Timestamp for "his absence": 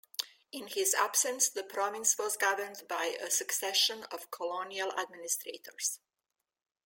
0.65-1.47